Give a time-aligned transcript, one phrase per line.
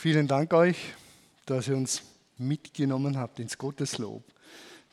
[0.00, 0.76] Vielen Dank euch,
[1.44, 2.04] dass ihr uns
[2.36, 4.22] mitgenommen habt ins Gotteslob.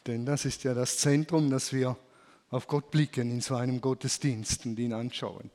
[0.07, 1.95] Denn das ist ja das Zentrum, dass wir
[2.49, 5.51] auf Gott blicken in so einem Gottesdienst und ihn anschauen.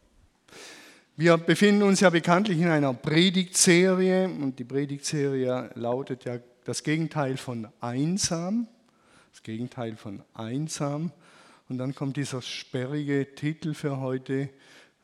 [1.17, 7.37] Wir befinden uns ja bekanntlich in einer Predigtserie und die Predigtserie lautet ja das Gegenteil
[7.37, 8.69] von einsam.
[9.33, 11.11] Das Gegenteil von einsam.
[11.69, 14.49] Und dann kommt dieser sperrige Titel für heute,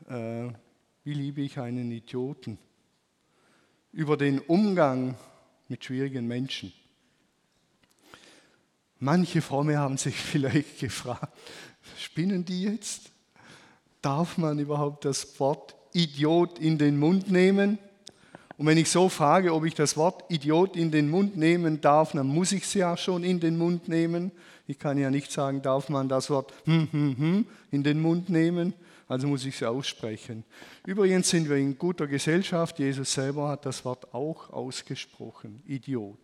[0.08, 0.50] äh,
[1.02, 2.58] wie liebe ich einen Idioten?
[3.96, 5.14] Über den Umgang
[5.68, 6.70] mit schwierigen Menschen.
[8.98, 11.32] Manche Fromme haben sich vielleicht gefragt,
[11.96, 13.10] spinnen die jetzt?
[14.02, 17.78] Darf man überhaupt das Wort Idiot in den Mund nehmen?
[18.58, 22.12] Und wenn ich so frage, ob ich das Wort Idiot in den Mund nehmen darf,
[22.12, 24.30] dann muss ich es ja schon in den Mund nehmen.
[24.66, 28.28] Ich kann ja nicht sagen, darf man das Wort hm, hm, hm in den Mund
[28.28, 28.74] nehmen
[29.08, 30.44] also muss ich sie aussprechen.
[30.84, 32.78] Übrigens sind wir in guter Gesellschaft.
[32.78, 36.18] Jesus selber hat das Wort auch ausgesprochen, Idiot.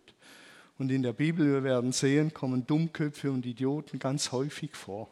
[0.77, 5.09] Und in der Bibel, wir werden sehen, kommen Dummköpfe und Idioten ganz häufig vor.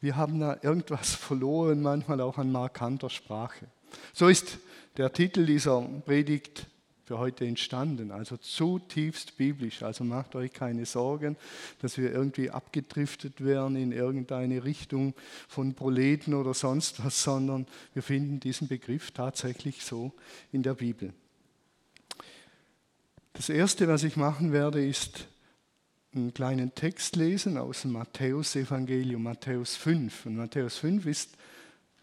[0.00, 3.66] Wir haben da irgendwas verloren, manchmal auch an markanter Sprache.
[4.12, 4.58] So ist
[4.96, 6.66] der Titel dieser Predigt
[7.08, 8.10] für heute entstanden.
[8.10, 9.82] Also zutiefst biblisch.
[9.82, 11.38] Also macht euch keine Sorgen,
[11.80, 15.14] dass wir irgendwie abgedriftet werden in irgendeine Richtung
[15.48, 20.12] von Proleten oder sonst was, sondern wir finden diesen Begriff tatsächlich so
[20.52, 21.14] in der Bibel.
[23.32, 25.28] Das Erste, was ich machen werde, ist
[26.14, 30.26] einen kleinen Text lesen aus dem Matthäus-Evangelium, Matthäus 5.
[30.26, 31.30] Und Matthäus 5 ist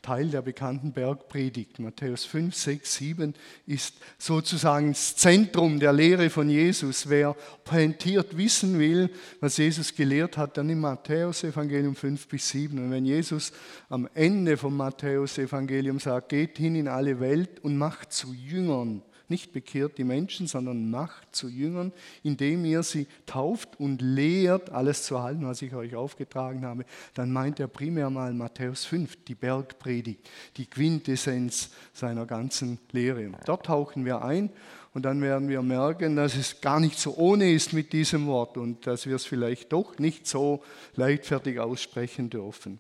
[0.05, 1.79] Teil der bekannten Bergpredigt.
[1.79, 3.33] Matthäus 5, 6, 7
[3.65, 7.09] ist sozusagen das Zentrum der Lehre von Jesus.
[7.09, 12.77] Wer pointiert wissen will, was Jesus gelehrt hat, dann im Matthäus-Evangelium 5 bis 7.
[12.77, 13.51] Und wenn Jesus
[13.89, 19.53] am Ende vom Matthäus-Evangelium sagt, geht hin in alle Welt und macht zu Jüngern, nicht
[19.53, 21.91] bekehrt die Menschen, sondern macht zu Jüngern,
[22.23, 27.31] indem ihr sie tauft und lehrt, alles zu halten, was ich euch aufgetragen habe, dann
[27.31, 33.31] meint er primär mal Matthäus 5, die Bergpredigt, die Quintessenz seiner ganzen Lehre.
[33.45, 34.49] Dort tauchen wir ein
[34.93, 38.57] und dann werden wir merken, dass es gar nicht so ohne ist mit diesem Wort
[38.57, 40.63] und dass wir es vielleicht doch nicht so
[40.95, 42.79] leichtfertig aussprechen dürfen.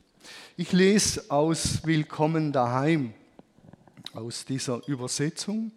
[0.55, 3.13] Ich lese aus Willkommen daheim,
[4.13, 5.73] aus dieser Übersetzung.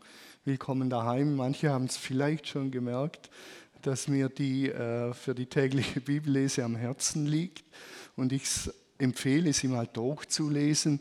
[0.48, 1.36] Willkommen daheim.
[1.36, 3.28] Manche haben es vielleicht schon gemerkt,
[3.82, 7.64] dass mir die äh, für die tägliche Bibellese am Herzen liegt
[8.16, 8.44] und ich
[8.96, 11.00] empfehle, sie mal durchzulesen.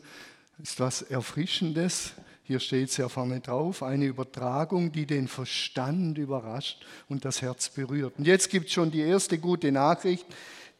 [0.62, 2.12] Ist was Erfrischendes.
[2.44, 8.18] Hier steht sehr vorne drauf, eine Übertragung, die den Verstand überrascht und das Herz berührt.
[8.18, 10.26] Und jetzt gibt es schon die erste gute Nachricht.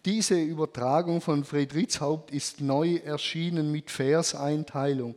[0.04, 5.16] Diese Übertragung von Friedrichshaupt ist neu erschienen mit Verseinteilung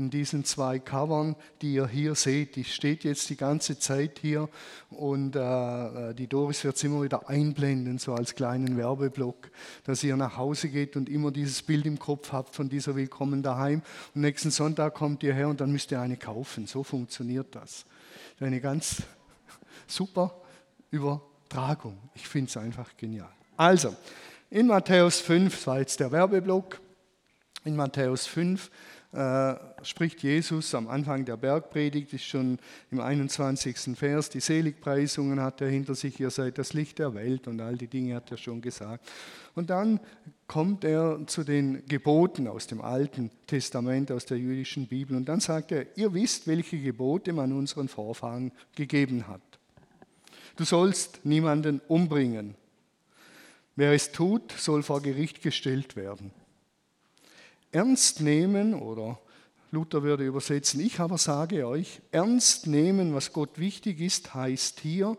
[0.00, 2.56] in diesen zwei Covern, die ihr hier seht.
[2.56, 4.48] Die steht jetzt die ganze Zeit hier
[4.88, 9.50] und äh, die Doris wird es immer wieder einblenden, so als kleinen Werbeblock,
[9.84, 13.42] dass ihr nach Hause geht und immer dieses Bild im Kopf habt von dieser Willkommen
[13.42, 13.82] daheim.
[14.14, 16.66] Und nächsten Sonntag kommt ihr her und dann müsst ihr eine kaufen.
[16.66, 17.84] So funktioniert das.
[18.40, 19.02] Eine ganz
[19.86, 20.34] super
[20.90, 21.98] Übertragung.
[22.14, 23.30] Ich finde es einfach genial.
[23.58, 23.94] Also,
[24.48, 26.80] in Matthäus 5, das war jetzt der Werbeblock,
[27.64, 28.70] in Matthäus 5
[29.12, 32.60] äh, spricht Jesus am Anfang der Bergpredigt, ist schon
[32.92, 33.96] im 21.
[33.98, 37.76] Vers, die Seligpreisungen hat er hinter sich, ihr seid das Licht der Welt und all
[37.76, 39.08] die Dinge hat er schon gesagt.
[39.56, 39.98] Und dann
[40.46, 45.40] kommt er zu den Geboten aus dem Alten Testament, aus der jüdischen Bibel und dann
[45.40, 49.42] sagt er, ihr wisst, welche Gebote man unseren Vorfahren gegeben hat.
[50.54, 52.54] Du sollst niemanden umbringen.
[53.74, 56.30] Wer es tut, soll vor Gericht gestellt werden
[57.72, 59.18] ernst nehmen oder
[59.72, 65.16] Luther würde übersetzen, ich aber sage euch, ernst nehmen, was Gott wichtig ist, heißt hier,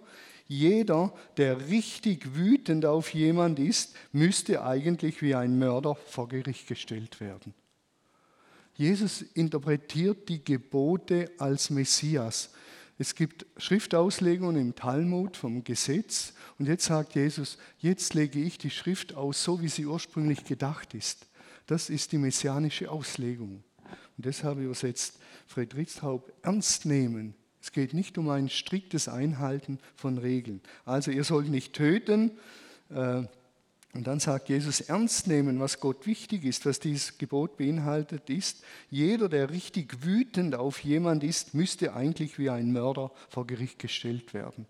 [0.47, 7.21] jeder, der richtig wütend auf jemand ist, müsste eigentlich wie ein Mörder vor Gericht gestellt
[7.21, 7.53] werden.
[8.75, 12.49] Jesus interpretiert die Gebote als Messias.
[12.97, 18.69] Es gibt Schriftauslegungen im Talmud vom Gesetz und jetzt sagt Jesus, jetzt lege ich die
[18.69, 21.27] Schrift aus, so wie sie ursprünglich gedacht ist.
[21.67, 23.63] Das ist die messianische Auslegung.
[24.17, 27.35] Und deshalb übersetzt Friedrichshaupt ernst nehmen.
[27.61, 30.61] Es geht nicht um ein striktes Einhalten von Regeln.
[30.85, 32.31] Also ihr sollt nicht töten.
[32.89, 33.23] Äh,
[33.93, 38.63] und dann sagt Jesus, ernst nehmen, was Gott wichtig ist, was dieses Gebot beinhaltet, ist,
[38.89, 44.33] jeder, der richtig wütend auf jemand ist, müsste eigentlich wie ein Mörder vor Gericht gestellt
[44.33, 44.65] werden.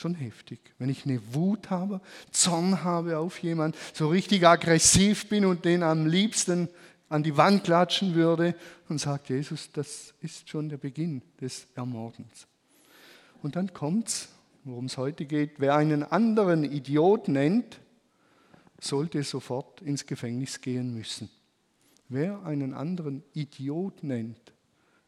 [0.00, 0.60] Schon heftig.
[0.78, 2.00] Wenn ich eine Wut habe,
[2.30, 6.70] Zorn habe auf jemanden, so richtig aggressiv bin und den am liebsten
[7.10, 8.54] an die Wand klatschen würde,
[8.88, 12.46] dann sagt Jesus, das ist schon der Beginn des Ermordens.
[13.42, 14.30] Und dann kommt's,
[14.64, 15.56] worum es heute geht.
[15.58, 17.78] Wer einen anderen Idiot nennt,
[18.80, 21.28] sollte sofort ins Gefängnis gehen müssen.
[22.08, 24.54] Wer einen anderen Idiot nennt,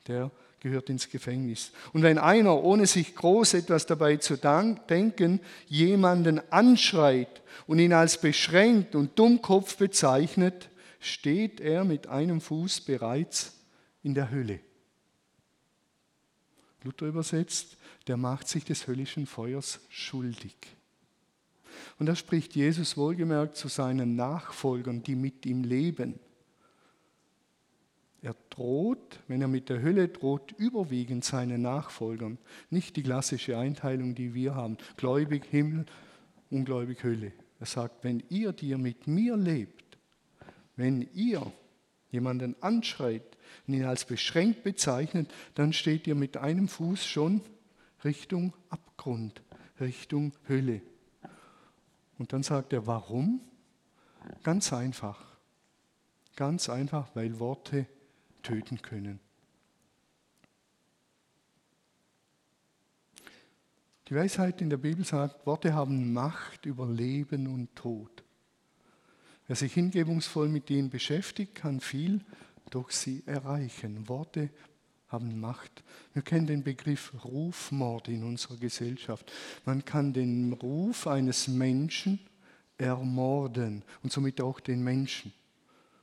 [0.06, 0.30] der
[0.62, 1.72] gehört ins Gefängnis.
[1.92, 8.20] Und wenn einer, ohne sich groß etwas dabei zu denken, jemanden anschreit und ihn als
[8.20, 10.70] beschränkt und Dummkopf bezeichnet,
[11.00, 13.54] steht er mit einem Fuß bereits
[14.04, 14.60] in der Hölle.
[16.84, 17.76] Luther übersetzt,
[18.06, 20.56] der macht sich des höllischen Feuers schuldig.
[21.98, 26.20] Und da spricht Jesus wohlgemerkt zu seinen Nachfolgern, die mit ihm leben.
[28.22, 32.38] Er droht, wenn er mit der Hölle droht, überwiegend seinen Nachfolgern.
[32.70, 34.78] Nicht die klassische Einteilung, die wir haben.
[34.96, 35.86] Gläubig Himmel,
[36.48, 37.32] ungläubig Hölle.
[37.58, 39.98] Er sagt, wenn ihr, die ihr mit mir lebt,
[40.76, 41.52] wenn ihr
[42.10, 43.36] jemanden anschreit
[43.66, 47.40] und ihn als beschränkt bezeichnet, dann steht ihr mit einem Fuß schon
[48.04, 49.42] Richtung Abgrund,
[49.80, 50.80] Richtung Hölle.
[52.18, 53.40] Und dann sagt er, warum?
[54.44, 55.36] Ganz einfach.
[56.36, 57.86] Ganz einfach, weil Worte
[58.42, 59.20] töten können.
[64.08, 68.22] Die Weisheit in der Bibel sagt, Worte haben Macht über Leben und Tod.
[69.46, 72.20] Wer sich hingebungsvoll mit ihnen beschäftigt, kann viel
[72.70, 74.08] durch sie erreichen.
[74.08, 74.50] Worte
[75.08, 75.82] haben Macht.
[76.14, 79.30] Wir kennen den Begriff Rufmord in unserer Gesellschaft.
[79.64, 82.18] Man kann den Ruf eines Menschen
[82.78, 85.32] ermorden und somit auch den Menschen.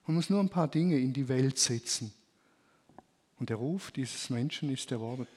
[0.05, 2.13] Man muss nur ein paar Dinge in die Welt setzen.
[3.39, 5.27] Und der Ruf dieses Menschen ist der Worte.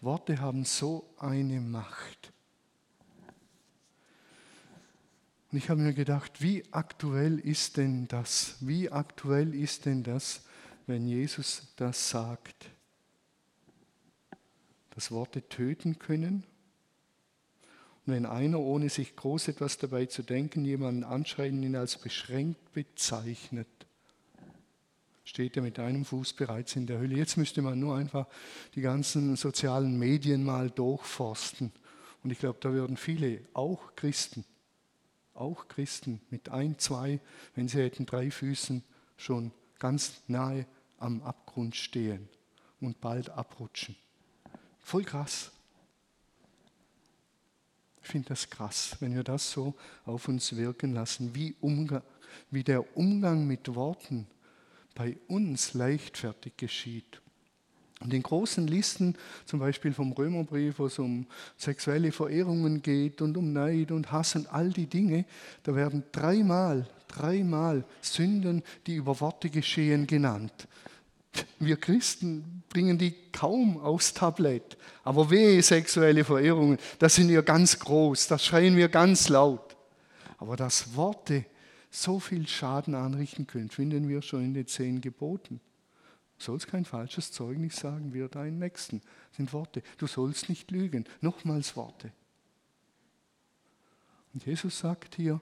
[0.00, 2.32] Worte haben so eine Macht.
[5.50, 8.56] Und ich habe mir gedacht, wie aktuell ist denn das?
[8.60, 10.42] Wie aktuell ist denn das,
[10.86, 12.66] wenn Jesus das sagt?
[14.90, 16.44] Dass Worte töten können?
[18.04, 22.72] Und wenn einer, ohne sich groß etwas dabei zu denken, jemanden anschreien, ihn als beschränkt
[22.72, 23.85] bezeichnet,
[25.26, 27.16] steht er mit einem Fuß bereits in der Hölle.
[27.16, 28.26] Jetzt müsste man nur einfach
[28.74, 31.72] die ganzen sozialen Medien mal durchforsten.
[32.22, 34.44] Und ich glaube, da würden viele, auch Christen,
[35.34, 37.20] auch Christen mit ein, zwei,
[37.56, 38.82] wenn sie hätten drei Füßen,
[39.16, 39.50] schon
[39.80, 40.64] ganz nahe
[40.98, 42.28] am Abgrund stehen
[42.80, 43.96] und bald abrutschen.
[44.78, 45.50] Voll krass.
[48.00, 49.74] Ich finde das krass, wenn wir das so
[50.04, 52.02] auf uns wirken lassen, wie, Umgang,
[52.52, 54.28] wie der Umgang mit Worten
[54.96, 57.20] bei uns leichtfertig geschieht.
[58.00, 59.14] Und in großen Listen,
[59.46, 61.26] zum Beispiel vom Römerbrief, wo es um
[61.56, 65.24] sexuelle Verehrungen geht und um Neid und Hass und all die Dinge,
[65.62, 70.68] da werden dreimal, dreimal Sünden, die über Worte geschehen, genannt.
[71.58, 74.76] Wir Christen bringen die kaum aufs Tablett.
[75.04, 79.76] Aber wehe, sexuelle Verehrungen, das sind wir ganz groß, das schreien wir ganz laut.
[80.38, 81.44] Aber dass Worte
[81.90, 85.60] so viel Schaden anrichten können, finden wir schon in den zehn Geboten.
[86.38, 89.00] Du sollst kein falsches Zeugnis sagen wir deinen Nächsten.
[89.00, 89.82] Das sind Worte.
[89.96, 91.04] Du sollst nicht lügen.
[91.20, 92.12] Nochmals Worte.
[94.34, 95.40] Und Jesus sagt hier,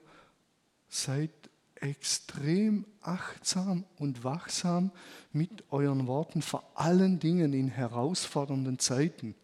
[0.87, 1.31] seid
[1.75, 4.91] extrem achtsam und wachsam
[5.33, 9.35] mit euren Worten, vor allen Dingen in herausfordernden Zeiten.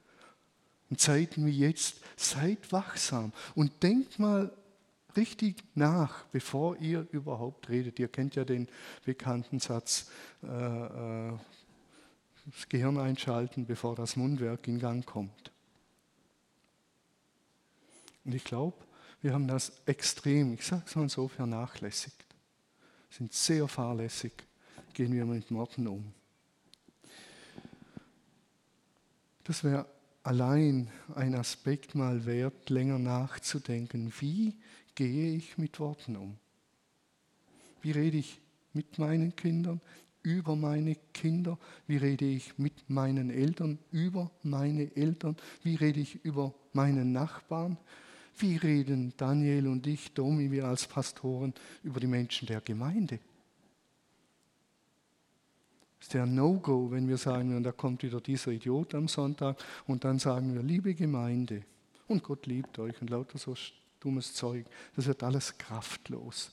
[0.89, 4.53] In Zeiten wie jetzt, seid wachsam und denkt mal
[5.15, 7.99] richtig nach, bevor ihr überhaupt redet.
[7.99, 8.67] Ihr kennt ja den
[9.05, 10.09] bekannten Satz,
[10.43, 11.33] äh, äh,
[12.45, 15.51] das Gehirn einschalten, bevor das Mundwerk in Gang kommt.
[18.25, 18.77] Und ich glaube,
[19.21, 22.25] wir haben das extrem, ich sage es mal so, vernachlässigt.
[23.09, 24.33] Sind sehr fahrlässig,
[24.93, 26.13] gehen wir mit Worten um.
[29.43, 29.85] Das wäre
[30.23, 34.13] allein ein Aspekt mal wert, länger nachzudenken.
[34.19, 34.55] Wie
[34.95, 36.37] gehe ich mit Worten um?
[37.81, 38.39] Wie rede ich
[38.73, 39.81] mit meinen Kindern,
[40.23, 41.57] über meine Kinder?
[41.87, 45.35] Wie rede ich mit meinen Eltern, über meine Eltern?
[45.63, 47.77] Wie rede ich über meinen Nachbarn?
[48.37, 53.19] Wie reden Daniel und ich, Domi, wir als Pastoren, über die Menschen der Gemeinde?
[56.01, 60.03] ist der No-Go, wenn wir sagen, und da kommt wieder dieser Idiot am Sonntag und
[60.03, 61.63] dann sagen wir, liebe Gemeinde,
[62.07, 63.55] und Gott liebt euch und lauter so
[64.01, 64.65] dummes Zeug.
[64.95, 66.51] Das wird alles kraftlos.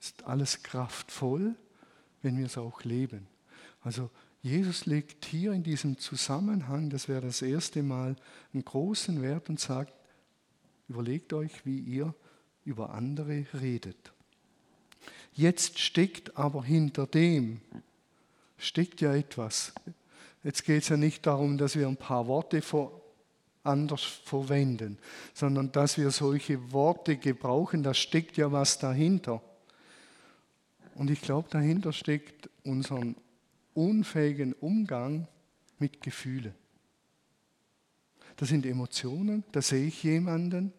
[0.00, 1.54] Ist alles kraftvoll,
[2.20, 3.26] wenn wir es auch leben.
[3.80, 4.10] Also
[4.42, 8.14] Jesus legt hier in diesem Zusammenhang, das wäre das erste Mal,
[8.52, 9.94] einen großen Wert und sagt,
[10.86, 12.14] überlegt euch, wie ihr
[12.66, 14.12] über andere redet.
[15.32, 17.62] Jetzt steckt aber hinter dem,
[18.58, 19.72] steckt ja etwas.
[20.42, 22.60] Jetzt geht es ja nicht darum, dass wir ein paar Worte
[23.64, 24.98] anders verwenden,
[25.32, 29.42] sondern dass wir solche Worte gebrauchen, da steckt ja was dahinter.
[30.94, 33.16] Und ich glaube, dahinter steckt unseren
[33.74, 35.26] unfähigen Umgang
[35.78, 36.54] mit Gefühlen.
[38.36, 40.72] Das sind Emotionen, da sehe ich jemanden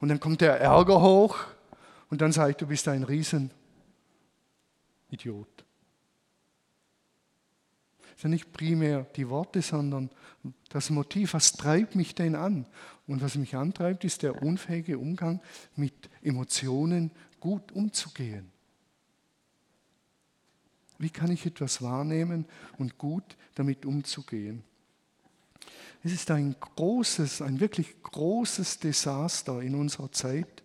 [0.00, 1.38] und dann kommt der Ärger hoch
[2.10, 3.50] und dann sage ich, du bist ein Riesenidiot.
[8.20, 10.10] Das sind nicht primär die Worte, sondern
[10.68, 12.66] das Motiv, was treibt mich denn an?
[13.06, 15.40] Und was mich antreibt, ist der unfähige Umgang
[15.74, 18.52] mit Emotionen gut umzugehen.
[20.98, 22.44] Wie kann ich etwas wahrnehmen
[22.76, 23.24] und gut
[23.54, 24.64] damit umzugehen?
[26.04, 30.62] Es ist ein großes, ein wirklich großes Desaster in unserer Zeit,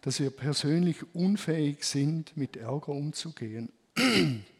[0.00, 3.70] dass wir persönlich unfähig sind, mit Ärger umzugehen.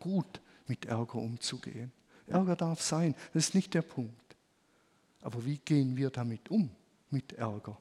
[0.00, 1.92] gut mit Ärger umzugehen.
[2.26, 4.14] Ärger darf sein, das ist nicht der Punkt.
[5.22, 6.70] Aber wie gehen wir damit um,
[7.10, 7.76] mit Ärger?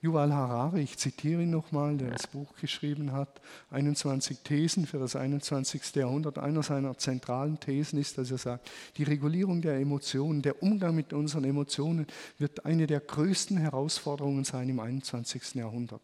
[0.00, 3.40] Yuval Harari, ich zitiere ihn nochmal, der das Buch geschrieben hat,
[3.72, 5.96] 21 Thesen für das 21.
[5.96, 6.38] Jahrhundert.
[6.38, 11.12] Einer seiner zentralen Thesen ist, dass er sagt, die Regulierung der Emotionen, der Umgang mit
[11.12, 12.06] unseren Emotionen
[12.38, 15.56] wird eine der größten Herausforderungen sein im 21.
[15.56, 16.00] Jahrhundert.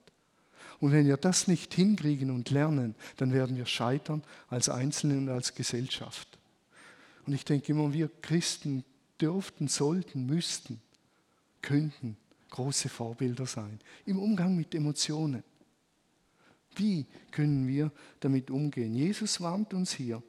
[0.80, 5.28] Und wenn wir das nicht hinkriegen und lernen, dann werden wir scheitern als Einzelne und
[5.28, 6.38] als Gesellschaft.
[7.26, 8.84] Und ich denke immer, wir Christen
[9.20, 10.80] dürften, sollten, müssten,
[11.62, 12.16] könnten
[12.50, 15.42] große Vorbilder sein im Umgang mit Emotionen.
[16.76, 17.90] Wie können wir
[18.20, 18.94] damit umgehen?
[18.94, 20.22] Jesus warnt uns hier.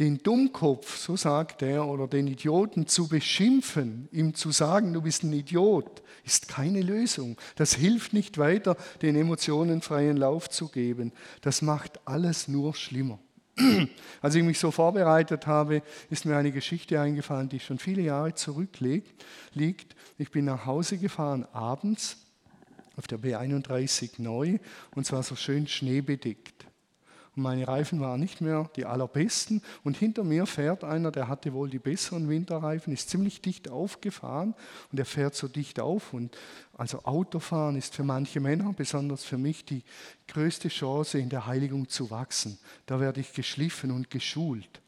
[0.00, 5.22] Den Dummkopf, so sagt er, oder den Idioten zu beschimpfen, ihm zu sagen, du bist
[5.22, 7.36] ein Idiot, ist keine Lösung.
[7.54, 11.12] Das hilft nicht weiter, den Emotionen freien Lauf zu geben.
[11.42, 13.20] Das macht alles nur schlimmer.
[14.20, 18.34] Als ich mich so vorbereitet habe, ist mir eine Geschichte eingefallen, die schon viele Jahre
[18.34, 19.24] zurückliegt.
[20.18, 22.16] Ich bin nach Hause gefahren abends
[22.96, 24.58] auf der B31 neu
[24.96, 26.66] und zwar so schön schneebedeckt
[27.36, 29.62] meine Reifen waren nicht mehr die allerbesten.
[29.82, 34.54] Und hinter mir fährt einer, der hatte wohl die besseren Winterreifen, ist ziemlich dicht aufgefahren
[34.92, 36.12] und er fährt so dicht auf.
[36.12, 36.36] Und
[36.76, 39.82] also Autofahren ist für manche Männer, besonders für mich, die
[40.28, 42.58] größte Chance, in der Heiligung zu wachsen.
[42.86, 44.80] Da werde ich geschliffen und geschult.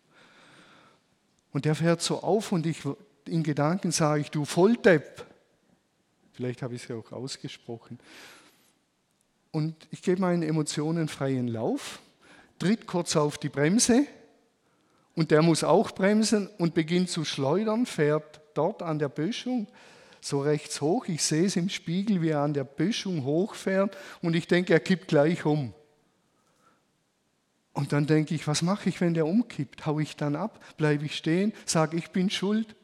[1.53, 2.83] Und der fährt so auf und ich
[3.25, 5.27] in Gedanken sage ich, du Volldepp.
[6.33, 7.99] Vielleicht habe ich es ja auch ausgesprochen.
[9.51, 11.99] Und ich gebe meinen Emotionen freien Lauf
[12.59, 14.07] tritt kurz auf die Bremse
[15.15, 19.67] und der muss auch bremsen und beginnt zu schleudern, fährt dort an der Böschung
[20.21, 21.07] so rechts hoch.
[21.07, 24.81] Ich sehe es im Spiegel, wie er an der Böschung hochfährt und ich denke, er
[24.81, 25.73] kippt gleich um.
[27.73, 29.85] Und dann denke ich, was mache ich, wenn der umkippt?
[29.85, 30.61] Hau ich dann ab?
[30.79, 31.53] Bleibe ich stehen?
[31.67, 32.75] Sage ich bin schuld?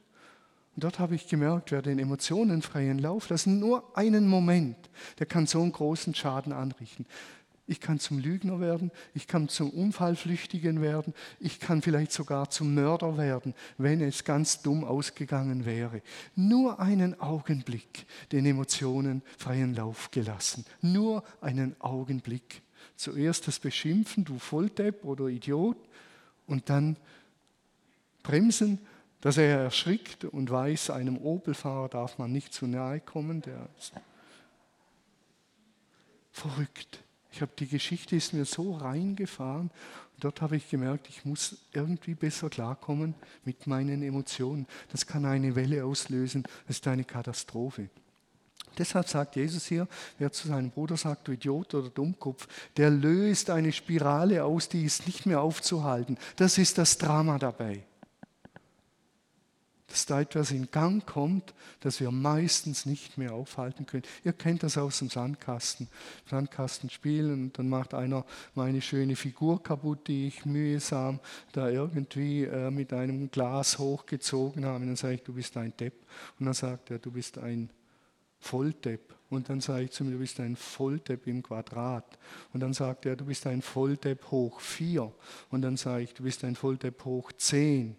[0.75, 4.77] Und dort habe ich gemerkt, wer den Emotionen freien Lauf lassen, nur einen Moment,
[5.19, 7.07] der kann so einen großen Schaden anrichten.
[7.67, 12.75] Ich kann zum Lügner werden, ich kann zum Unfallflüchtigen werden, ich kann vielleicht sogar zum
[12.75, 16.03] Mörder werden, wenn es ganz dumm ausgegangen wäre.
[16.35, 20.65] Nur einen Augenblick den Emotionen freien Lauf gelassen.
[20.81, 22.63] Nur einen Augenblick.
[22.97, 25.77] Zuerst das Beschimpfen, du Volldepp oder Idiot,
[26.47, 26.97] und dann
[28.23, 28.79] bremsen,
[29.21, 33.93] dass er erschrickt und weiß, einem Opelfahrer darf man nicht zu nahe kommen, der ist
[36.33, 37.02] verrückt.
[37.33, 39.71] Ich habe die Geschichte ist mir so reingefahren.
[40.21, 44.67] Dort habe ich gemerkt, ich muss irgendwie besser klarkommen mit meinen Emotionen.
[44.93, 46.45] Das kann eine Welle auslösen.
[46.67, 47.89] Das ist eine Katastrophe.
[48.79, 52.47] Deshalb sagt Jesus hier, wer zu seinem Bruder sagt, du Idiot oder Dummkopf,
[52.77, 56.17] der löst eine Spirale aus, die ist nicht mehr aufzuhalten.
[56.37, 57.85] Das ist das Drama dabei
[59.93, 64.05] dass da etwas in Gang kommt, das wir meistens nicht mehr aufhalten können.
[64.25, 65.87] Ihr kennt das aus dem Sandkasten.
[66.31, 71.21] Sandkasten spielen und dann macht einer meine schöne Figur kaputt, die ich mühsam
[71.53, 74.77] da irgendwie äh, mit einem Glas hochgezogen habe.
[74.77, 76.07] Und dann sage ich, du bist ein Depp.
[76.41, 77.69] Und dann sagt er, du bist ein
[78.41, 79.15] Volldepp.
[79.29, 82.19] Und dann sage ich zu mir, du bist ein Volldepp im Quadrat.
[82.55, 85.13] Und dann sagt er, du bist ein Volldepp hoch vier.
[85.51, 87.97] Und dann sage ich, du bist ein Volldepp hoch zehn.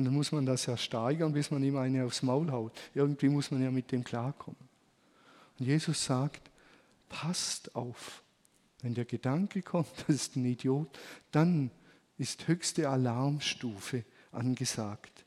[0.00, 2.72] Und dann muss man das ja steigern, bis man ihm eine aufs Maul haut.
[2.94, 4.56] Irgendwie muss man ja mit dem klarkommen.
[5.58, 6.50] Und Jesus sagt,
[7.10, 8.22] passt auf.
[8.80, 10.88] Wenn der Gedanke kommt, das ist ein Idiot,
[11.32, 11.70] dann
[12.16, 15.26] ist höchste Alarmstufe angesagt.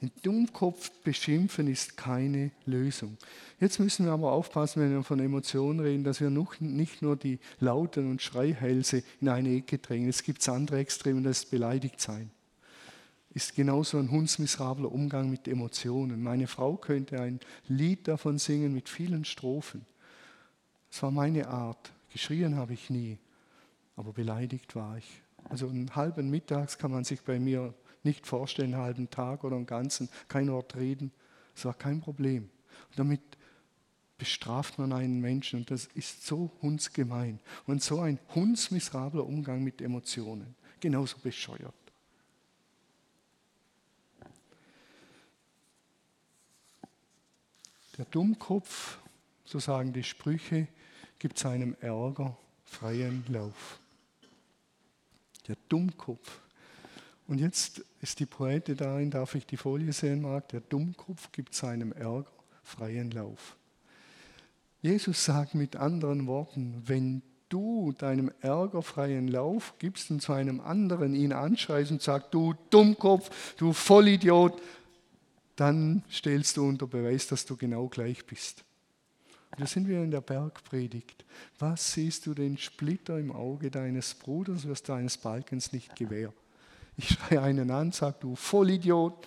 [0.00, 3.18] Den Dummkopf beschimpfen ist keine Lösung.
[3.58, 7.40] Jetzt müssen wir aber aufpassen, wenn wir von Emotionen reden, dass wir nicht nur die
[7.58, 10.08] Lauten und Schreihälse in eine Ecke drängen.
[10.08, 12.30] Es gibt andere Extreme, das ist beleidigt sein.
[13.36, 16.22] Ist genauso ein hundsmiserabler Umgang mit Emotionen.
[16.22, 17.38] Meine Frau könnte ein
[17.68, 19.84] Lied davon singen mit vielen Strophen.
[20.90, 21.92] Das war meine Art.
[22.10, 23.18] Geschrien habe ich nie,
[23.94, 25.20] aber beleidigt war ich.
[25.50, 27.74] Also einen halben Mittags kann man sich bei mir
[28.04, 31.12] nicht vorstellen, einen halben Tag oder einen ganzen, kein Wort reden.
[31.54, 32.44] Das war kein Problem.
[32.88, 33.20] Und damit
[34.16, 39.82] bestraft man einen Menschen und das ist so hundsgemein und so ein hundsmiserabler Umgang mit
[39.82, 40.54] Emotionen.
[40.80, 41.74] Genauso bescheuert.
[47.98, 48.98] Der Dummkopf,
[49.44, 50.68] so sagen die Sprüche,
[51.18, 53.80] gibt seinem Ärger freien Lauf.
[55.48, 56.40] Der Dummkopf.
[57.26, 61.54] Und jetzt ist die Poete darin, darf ich die Folie sehen, Marc, der Dummkopf gibt
[61.54, 62.30] seinem Ärger
[62.62, 63.56] freien Lauf.
[64.82, 70.60] Jesus sagt mit anderen Worten, wenn du deinem Ärger freien Lauf gibst und zu einem
[70.60, 74.60] anderen ihn anschreist und sagst, du Dummkopf, du Vollidiot,
[75.56, 78.64] dann stellst du unter Beweis, dass du genau gleich bist.
[79.50, 81.24] Und da sind wir in der Bergpredigt.
[81.58, 86.32] Was siehst du den Splitter im Auge deines Bruders, wirst deines Balkens nicht gewähr?
[86.98, 89.26] Ich schreie einen an, sag du Vollidiot.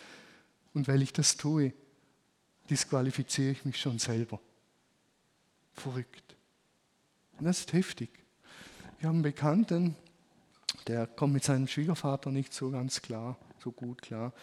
[0.73, 1.73] Und weil ich das tue,
[2.69, 4.39] disqualifiziere ich mich schon selber.
[5.73, 6.35] Verrückt.
[7.39, 8.09] Und das ist heftig.
[8.99, 9.95] Wir haben einen Bekannten,
[10.87, 14.33] der kommt mit seinem Schwiegervater nicht so ganz klar so gut klar.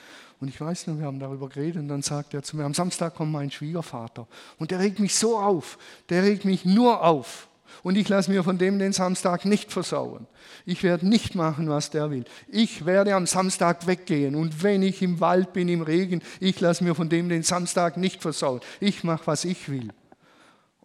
[0.41, 2.75] Und ich weiß noch, wir haben darüber geredet und dann sagt er zu mir, am
[2.75, 4.27] Samstag kommt mein Schwiegervater
[4.59, 7.49] und der regt mich so auf, der regt mich nur auf.
[7.83, 10.27] Und ich lasse mir von dem den Samstag nicht versauen.
[10.65, 12.25] Ich werde nicht machen, was der will.
[12.49, 14.35] Ich werde am Samstag weggehen.
[14.35, 17.97] Und wenn ich im Wald bin, im Regen, ich lasse mir von dem den Samstag
[17.97, 18.61] nicht versauen.
[18.81, 19.89] Ich mache, was ich will.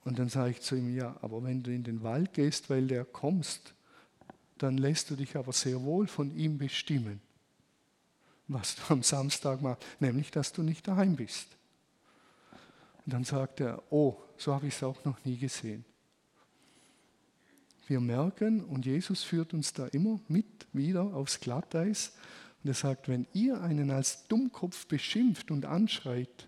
[0.04, 2.88] Und dann sage ich zu ihm, ja, aber wenn du in den Wald gehst, weil
[2.88, 3.74] der kommst,
[4.58, 7.22] dann lässt du dich aber sehr wohl von ihm bestimmen
[8.48, 11.48] was du am Samstag machst, nämlich dass du nicht daheim bist.
[13.06, 15.86] Und dann sagt er, oh, so habe ich es auch noch nie gesehen.
[17.88, 22.14] Wir merken, und Jesus führt uns da immer mit wieder aufs Glatteis,
[22.64, 26.48] und er sagt, wenn ihr einen als Dummkopf beschimpft und anschreit,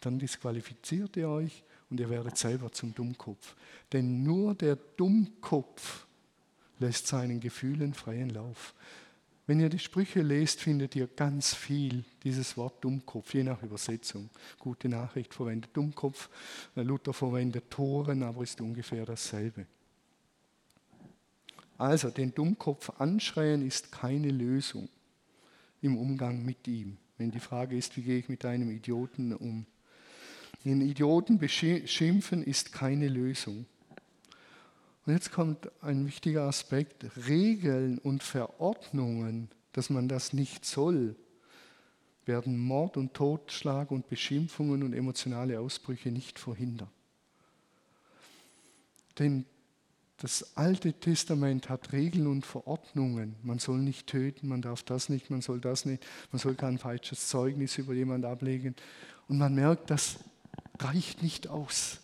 [0.00, 3.56] dann disqualifiziert ihr euch und ihr werdet selber zum Dummkopf.
[3.92, 6.06] Denn nur der Dummkopf
[6.78, 8.74] lässt seinen Gefühlen freien Lauf.
[9.48, 14.28] Wenn ihr die Sprüche lest, findet ihr ganz viel dieses Wort Dummkopf, je nach Übersetzung.
[14.58, 16.28] Gute Nachricht verwendet Dummkopf,
[16.76, 19.66] äh, Luther verwendet Toren, aber ist ungefähr dasselbe.
[21.78, 24.90] Also den Dummkopf anschreien ist keine Lösung
[25.80, 26.98] im Umgang mit ihm.
[27.16, 29.64] Wenn die Frage ist, wie gehe ich mit einem Idioten um?
[30.66, 33.64] Den Idioten beschimpfen ist keine Lösung.
[35.08, 41.16] Und jetzt kommt ein wichtiger Aspekt, Regeln und Verordnungen, dass man das nicht soll,
[42.26, 46.90] werden Mord und Totschlag und Beschimpfungen und emotionale Ausbrüche nicht verhindern.
[49.18, 49.46] Denn
[50.18, 53.34] das Alte Testament hat Regeln und Verordnungen.
[53.42, 56.76] Man soll nicht töten, man darf das nicht, man soll das nicht, man soll kein
[56.76, 58.76] falsches Zeugnis über jemanden ablegen.
[59.26, 60.18] Und man merkt, das
[60.78, 62.02] reicht nicht aus.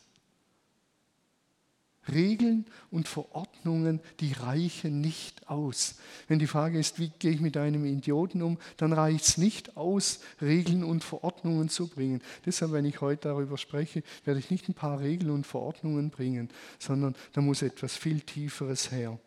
[2.13, 5.97] Regeln und Verordnungen, die reichen nicht aus.
[6.29, 9.77] Wenn die Frage ist, wie gehe ich mit einem Idioten um, dann reicht es nicht
[9.77, 12.23] aus, Regeln und Verordnungen zu bringen.
[12.45, 16.51] Deshalb, wenn ich heute darüber spreche, werde ich nicht ein paar Regeln und Verordnungen bringen,
[16.79, 19.19] sondern da muss etwas viel Tieferes her.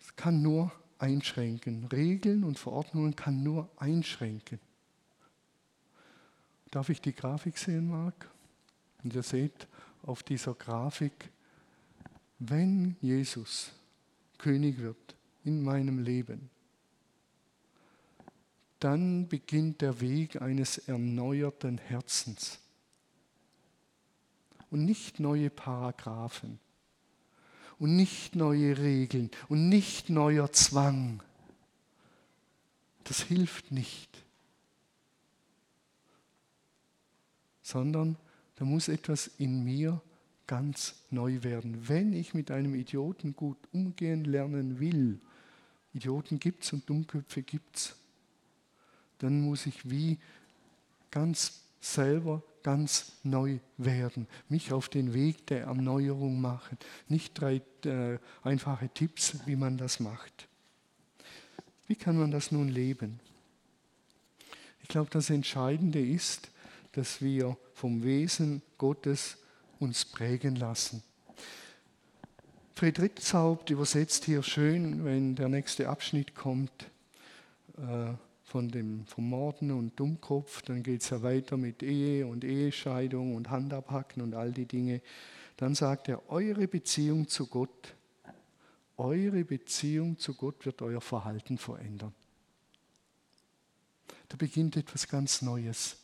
[0.00, 1.86] Es kann nur einschränken.
[1.92, 4.58] Regeln und Verordnungen kann nur einschränken.
[6.70, 8.33] Darf ich die Grafik sehen, Marc?
[9.04, 9.68] Und ihr seht
[10.02, 11.30] auf dieser Grafik,
[12.38, 13.70] wenn Jesus
[14.38, 15.14] König wird
[15.44, 16.50] in meinem Leben,
[18.80, 22.58] dann beginnt der Weg eines erneuerten Herzens.
[24.70, 26.58] Und nicht neue Paragraphen
[27.78, 31.22] und nicht neue Regeln und nicht neuer Zwang.
[33.04, 34.24] Das hilft nicht.
[37.62, 38.16] Sondern
[38.56, 40.00] da muss etwas in mir
[40.46, 41.88] ganz neu werden.
[41.88, 45.18] Wenn ich mit einem Idioten gut umgehen lernen will,
[45.92, 47.96] Idioten gibt es und Dummköpfe gibt es,
[49.18, 50.18] dann muss ich wie
[51.10, 56.78] ganz selber ganz neu werden, mich auf den Weg der Erneuerung machen.
[57.08, 60.48] Nicht drei äh, einfache Tipps, wie man das macht.
[61.86, 63.20] Wie kann man das nun leben?
[64.82, 66.50] Ich glaube, das Entscheidende ist,
[66.92, 69.36] dass wir vom Wesen Gottes
[69.78, 71.02] uns prägen lassen.
[72.74, 76.90] Friedrichshaupt übersetzt hier schön, wenn der nächste Abschnitt kommt.
[77.76, 78.14] äh,
[78.54, 83.34] von dem, vom Morden und Dummkopf, dann geht es ja weiter mit Ehe und Ehescheidung
[83.34, 85.00] und Handabhacken und all die Dinge.
[85.56, 87.96] Dann sagt er, eure Beziehung zu Gott,
[88.96, 92.14] eure Beziehung zu Gott wird euer Verhalten verändern.
[94.28, 95.96] Da beginnt etwas ganz Neues.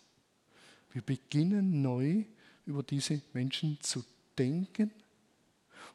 [0.92, 2.24] Wir beginnen neu
[2.66, 4.05] über diese Menschen zu
[4.38, 4.90] denken.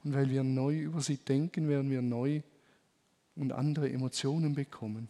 [0.03, 2.41] Und weil wir neu über sie denken, werden wir neu
[3.36, 5.10] und andere Emotionen bekommen.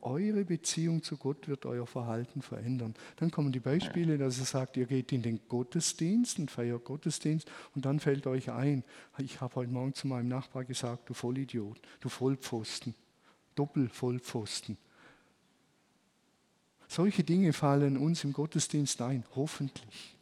[0.00, 2.94] Eure Beziehung zu Gott wird euer Verhalten verändern.
[3.16, 7.50] Dann kommen die Beispiele, dass er sagt, ihr geht in den Gottesdienst und feiert Gottesdienst
[7.74, 8.84] und dann fällt euch ein,
[9.18, 12.94] ich habe heute Morgen zu meinem Nachbar gesagt, du Vollidiot, du Vollpfosten,
[13.56, 14.78] Doppelvollpfosten.
[16.88, 20.16] Solche Dinge fallen uns im Gottesdienst ein, hoffentlich.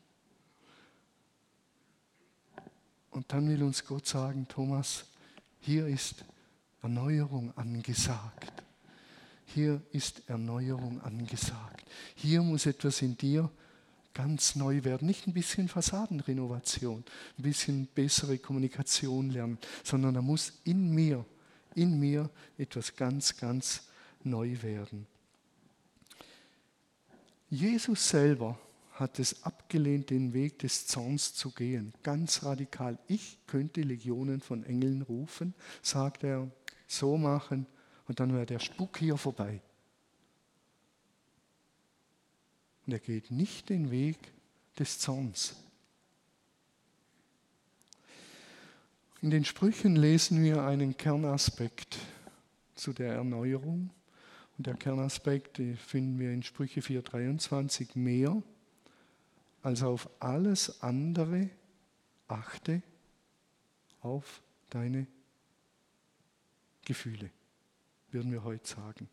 [3.11, 5.07] Und dann will uns Gott sagen, Thomas,
[5.61, 6.25] hier ist
[6.83, 8.53] Erneuerung angesagt.
[9.47, 11.89] Hier ist Erneuerung angesagt.
[12.17, 13.51] Hier muss etwas in dir
[14.13, 15.07] ganz neu werden.
[15.07, 17.05] Nicht ein bisschen Fassadenrenovation,
[17.39, 21.25] ein bisschen bessere Kommunikation lernen, sondern da muss in mir,
[21.75, 23.85] in mir etwas ganz, ganz
[24.25, 25.07] neu werden.
[27.49, 28.59] Jesus selber
[28.93, 31.93] hat es abgelehnt, den Weg des Zorns zu gehen.
[32.03, 32.99] Ganz radikal.
[33.07, 36.51] Ich könnte Legionen von Engeln rufen, sagt er,
[36.87, 37.67] so machen
[38.09, 39.61] und dann wäre der Spuk hier vorbei.
[42.87, 44.19] Und er geht nicht den Weg
[44.79, 45.57] des Zorns.
[49.21, 51.99] In den Sprüchen lesen wir einen Kernaspekt
[52.75, 53.91] zu der Erneuerung.
[54.57, 58.43] Und der Kernaspekt finden wir in Sprüche 4.23 mehr
[59.63, 61.51] als auf alles andere
[62.29, 62.83] achte
[64.01, 65.07] auf deine
[66.85, 67.31] Gefühle
[68.17, 69.09] würden wir heute sagen.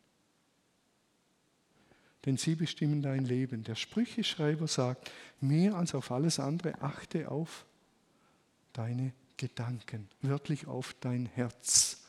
[2.25, 3.63] Denn sie bestimmen dein Leben.
[3.65, 7.65] Der Sprücheschreiber sagt, mehr als auf alles andere achte auf
[8.71, 12.05] deine Gedanken, wörtlich auf dein Herz.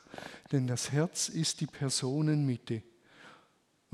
[0.53, 2.85] Denn das Herz ist die Personenmitte.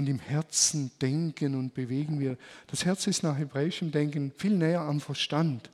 [0.00, 2.38] Und im Herzen denken und bewegen wir.
[2.68, 5.70] Das Herz ist nach hebräischem Denken viel näher am Verstand.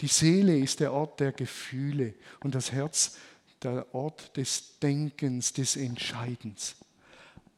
[0.00, 3.18] Die Seele ist der Ort der Gefühle und das Herz
[3.64, 6.76] der Ort des Denkens, des Entscheidens.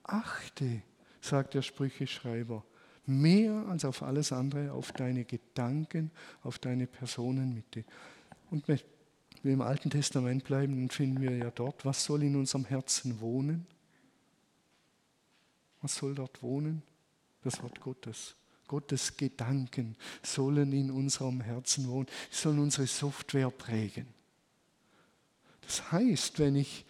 [0.02, 0.80] Achte,
[1.20, 2.64] sagt der Sprücheschreiber,
[3.04, 6.10] mehr als auf alles andere, auf deine Gedanken,
[6.42, 7.84] auf deine Personenmitte.
[8.50, 8.80] Und wenn
[9.42, 13.20] wir im Alten Testament bleiben, dann finden wir ja dort, was soll in unserem Herzen
[13.20, 13.66] wohnen?
[15.88, 16.82] Was soll dort wohnen?
[17.42, 18.34] Das Wort Gottes.
[18.66, 24.06] Gottes Gedanken sollen in unserem Herzen wohnen, sollen unsere Software prägen.
[25.62, 26.84] Das heißt, wenn ich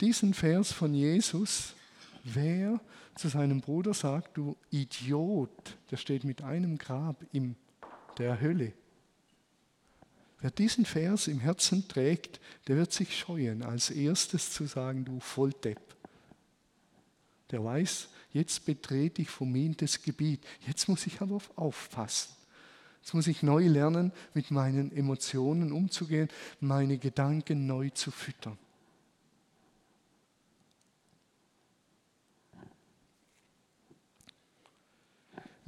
[0.00, 1.74] diesen Vers von Jesus,
[2.22, 2.80] wer
[3.16, 7.56] zu seinem Bruder sagt, du Idiot, der steht mit einem Grab in
[8.18, 8.72] der Hölle.
[10.38, 15.18] Wer diesen Vers im Herzen trägt, der wird sich scheuen, als erstes zu sagen, du
[15.18, 15.87] Volldepp.
[17.50, 22.34] Der weiß, jetzt betrete ich vermintes Gebiet, jetzt muss ich aber aufpassen.
[23.00, 26.28] Jetzt muss ich neu lernen, mit meinen Emotionen umzugehen,
[26.60, 28.58] meine Gedanken neu zu füttern.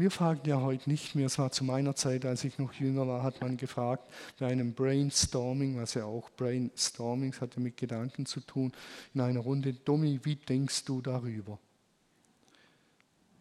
[0.00, 3.06] Wir fragen ja heute nicht mehr, es war zu meiner Zeit, als ich noch jünger
[3.06, 8.40] war, hat man gefragt, bei einem Brainstorming, was ja auch Brainstormings hatte mit Gedanken zu
[8.40, 8.72] tun,
[9.12, 11.58] in einer Runde, Domi, wie denkst du darüber?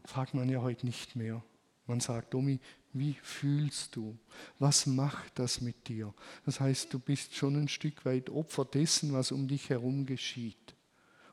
[0.09, 1.43] Fragt man ja heute nicht mehr.
[1.85, 2.59] Man sagt, Domi,
[2.93, 4.17] wie fühlst du?
[4.57, 6.15] Was macht das mit dir?
[6.47, 10.73] Das heißt, du bist schon ein Stück weit Opfer dessen, was um dich herum geschieht.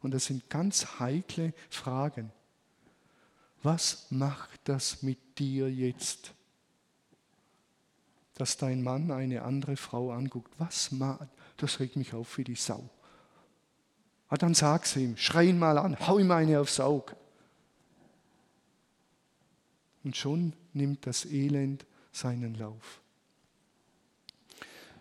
[0.03, 2.31] Und das sind ganz heikle Fragen.
[3.63, 6.35] Was macht das mit dir jetzt?
[8.35, 10.53] Dass dein Mann eine andere Frau anguckt.
[10.59, 12.91] Was macht, das regt mich auf wie die Sau.
[14.29, 17.17] Ah, dann sag's ihm, schrei ihn mal an, hau ihm eine aufs Auge.
[20.07, 23.01] Und schon nimmt das Elend seinen Lauf.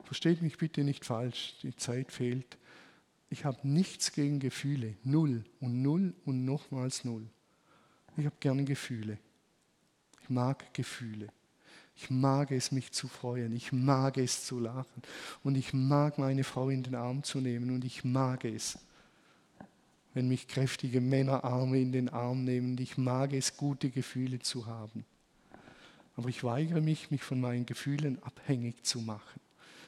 [0.03, 2.57] Versteht mich bitte nicht falsch, die Zeit fehlt.
[3.29, 7.29] Ich habe nichts gegen Gefühle, null und null und nochmals null.
[8.17, 9.19] Ich habe gerne Gefühle.
[10.23, 11.27] Ich mag Gefühle.
[11.95, 13.55] Ich mag es, mich zu freuen.
[13.55, 15.03] Ich mag es zu lachen.
[15.43, 17.69] Und ich mag meine Frau in den Arm zu nehmen.
[17.69, 18.79] Und ich mag es,
[20.15, 22.77] wenn mich kräftige Männerarme in den Arm nehmen.
[22.79, 25.05] Ich mag es, gute Gefühle zu haben.
[26.15, 29.41] Aber ich weigere mich, mich von meinen Gefühlen abhängig zu machen.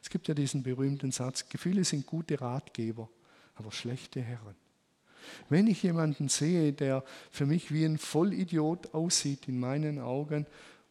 [0.04, 3.10] Es gibt ja diesen berühmten Satz, Gefühle sind gute Ratgeber,
[3.56, 4.56] aber schlechte Herren.
[5.50, 10.46] Wenn ich jemanden sehe, der für mich wie ein Vollidiot aussieht in meinen Augen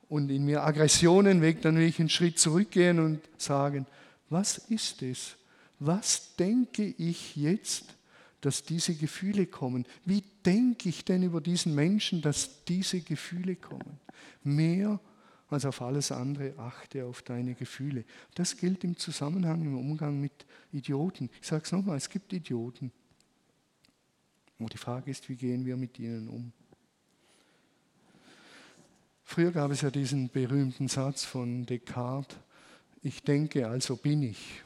[0.09, 3.87] und in mir Aggressionen weckt, dann will ich einen Schritt zurückgehen und sagen,
[4.31, 5.37] was ist es?
[5.79, 7.96] Was denke ich jetzt,
[8.47, 9.87] dass diese Gefühle kommen?
[10.05, 13.99] Wie denke ich denn über diesen Menschen, dass diese Gefühle kommen?
[14.45, 15.01] Mehr
[15.49, 18.05] als auf alles andere achte auf deine Gefühle.
[18.37, 21.29] Das gilt im Zusammenhang, im Umgang mit Idioten.
[21.41, 22.93] Ich sage es nochmal, es gibt Idioten.
[24.61, 26.53] Und die Frage ist, wie gehen wir mit ihnen um?
[29.25, 32.39] Früher gab es ja diesen berühmten Satz von Descartes,
[33.03, 34.63] ich denke, also bin ich.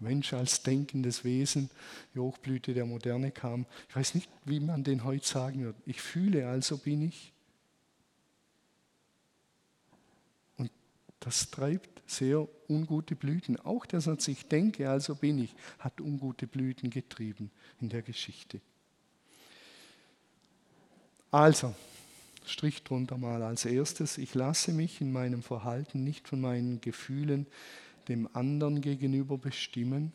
[0.00, 1.70] Mensch als denkendes Wesen,
[2.14, 3.66] die Hochblüte der Moderne kam.
[3.88, 5.76] Ich weiß nicht, wie man den heute sagen wird.
[5.86, 7.32] Ich fühle, also bin ich.
[10.58, 10.70] Und
[11.20, 13.58] das treibt sehr ungute Blüten.
[13.58, 18.60] Auch der Satz, ich denke, also bin ich, hat ungute Blüten getrieben in der Geschichte.
[21.30, 21.74] Also,
[22.46, 27.46] Strich drunter mal als erstes, ich lasse mich in meinem Verhalten nicht von meinen Gefühlen
[28.08, 30.12] dem anderen gegenüber bestimmen.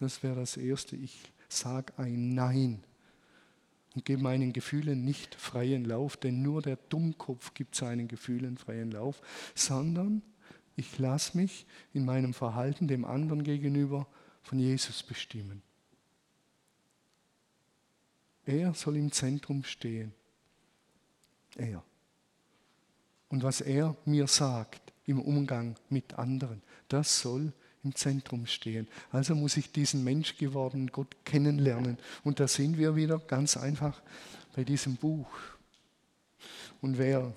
[0.00, 0.96] Das wäre das Erste.
[0.96, 2.82] Ich sage ein Nein
[3.94, 8.90] und gebe meinen Gefühlen nicht freien Lauf, denn nur der Dummkopf gibt seinen Gefühlen freien
[8.90, 9.20] Lauf,
[9.54, 10.22] sondern
[10.76, 14.06] ich lasse mich in meinem Verhalten dem anderen gegenüber
[14.42, 15.62] von Jesus bestimmen.
[18.44, 20.12] Er soll im Zentrum stehen.
[21.56, 21.84] Er.
[23.28, 27.52] Und was er mir sagt im Umgang mit anderen, das soll
[27.84, 28.86] im Zentrum stehen.
[29.10, 31.98] Also muss ich diesen Mensch gewordenen Gott kennenlernen.
[32.22, 34.00] Und da sind wir wieder ganz einfach
[34.54, 35.28] bei diesem Buch.
[36.80, 37.32] Und wer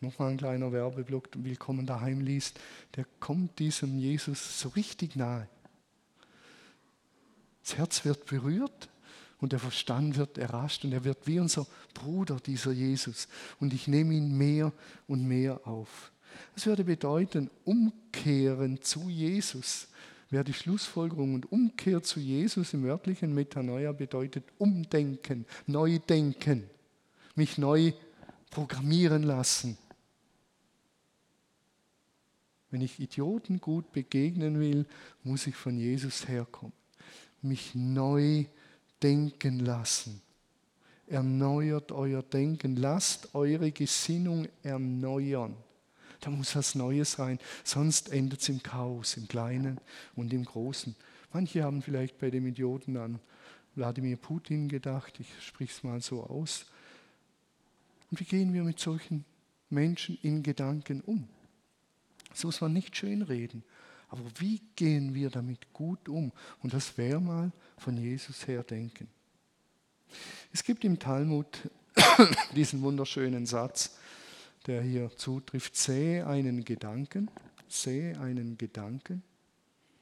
[0.00, 2.58] nochmal ein kleiner Werbeblock, Willkommen daheim liest,
[2.96, 5.48] der kommt diesem Jesus so richtig nahe.
[7.62, 8.88] Das Herz wird berührt
[9.38, 13.28] und der Verstand wird errascht und er wird wie unser Bruder, dieser Jesus.
[13.58, 14.72] Und ich nehme ihn mehr
[15.06, 16.10] und mehr auf.
[16.54, 19.88] Das würde bedeuten, umkehren zu Jesus.
[20.30, 26.70] Wäre die Schlussfolgerung und Umkehr zu Jesus im wörtlichen Metanoia bedeutet umdenken, neu denken,
[27.34, 27.92] mich neu
[28.50, 29.76] programmieren lassen.
[32.70, 34.86] Wenn ich Idioten gut begegnen will,
[35.24, 36.72] muss ich von Jesus herkommen,
[37.42, 38.44] mich neu
[39.02, 40.22] denken lassen.
[41.08, 45.56] Erneuert euer Denken, lasst eure Gesinnung erneuern.
[46.20, 49.80] Da muss was Neues rein, sonst endet es im Chaos, im Kleinen
[50.14, 50.94] und im Großen.
[51.32, 53.20] Manche haben vielleicht bei dem Idioten an
[53.74, 56.66] Wladimir Putin gedacht, ich spreche es mal so aus.
[58.10, 59.24] Und wie gehen wir mit solchen
[59.70, 61.28] Menschen in Gedanken um?
[62.30, 63.62] Das muss man nicht schönreden.
[64.08, 66.32] Aber wie gehen wir damit gut um?
[66.62, 69.08] Und das wäre mal von Jesus her denken.
[70.52, 71.70] Es gibt im Talmud
[72.56, 73.96] diesen wunderschönen Satz,
[74.66, 77.30] der hier zutrifft, sehe einen Gedanken,
[77.68, 79.22] sehe einen Gedanken,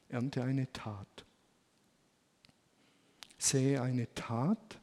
[0.08, 1.24] ernte eine Tat.
[3.38, 4.80] Sehe eine Tat,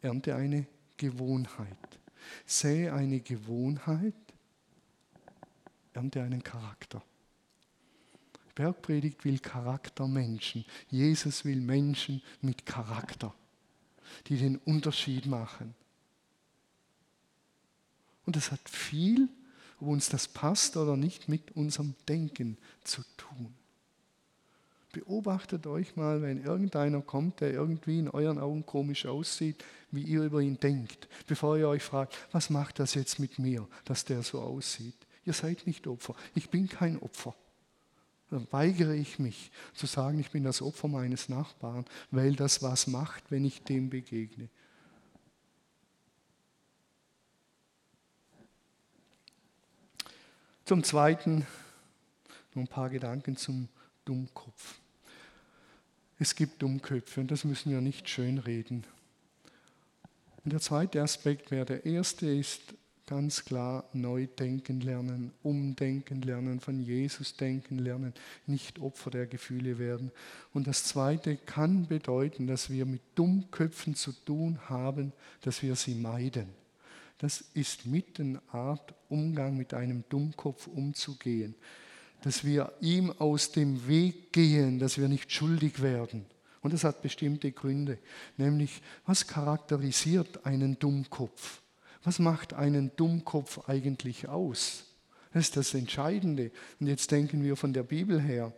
[0.00, 0.66] ernte eine
[0.96, 1.76] Gewohnheit.
[2.46, 4.14] Sehe eine Gewohnheit,
[5.92, 7.02] ernte einen Charakter.
[8.54, 10.64] Bergpredigt will Charaktermenschen.
[10.88, 13.34] Jesus will Menschen mit Charakter,
[14.28, 15.74] die den Unterschied machen.
[18.26, 19.28] Und das hat viel,
[19.80, 23.54] ob uns das passt oder nicht, mit unserem Denken zu tun.
[24.92, 30.22] Beobachtet euch mal, wenn irgendeiner kommt, der irgendwie in euren Augen komisch aussieht, wie ihr
[30.22, 34.22] über ihn denkt, bevor ihr euch fragt, was macht das jetzt mit mir, dass der
[34.22, 34.94] so aussieht.
[35.24, 36.14] Ihr seid nicht Opfer.
[36.34, 37.34] Ich bin kein Opfer.
[38.30, 42.86] Dann weigere ich mich zu sagen, ich bin das Opfer meines Nachbarn, weil das was
[42.86, 44.48] macht, wenn ich dem begegne.
[50.64, 51.46] Zum Zweiten
[52.54, 53.68] noch ein paar Gedanken zum
[54.06, 54.76] Dummkopf.
[56.18, 58.84] Es gibt Dummköpfe und das müssen wir nicht schönreden.
[60.42, 62.62] Und der zweite Aspekt wäre, der erste ist,
[63.06, 68.14] ganz klar neu denken lernen, umdenken lernen, von Jesus denken lernen,
[68.46, 70.10] nicht Opfer der Gefühle werden.
[70.54, 75.94] Und das Zweite kann bedeuten, dass wir mit Dummköpfen zu tun haben, dass wir sie
[75.94, 76.63] meiden.
[77.24, 81.54] Das ist mit einer Art Umgang mit einem Dummkopf umzugehen.
[82.20, 86.26] Dass wir ihm aus dem Weg gehen, dass wir nicht schuldig werden.
[86.60, 87.96] Und das hat bestimmte Gründe.
[88.36, 91.62] Nämlich, was charakterisiert einen Dummkopf?
[92.02, 94.84] Was macht einen Dummkopf eigentlich aus?
[95.32, 96.50] Das ist das Entscheidende.
[96.78, 98.52] Und jetzt denken wir von der Bibel her.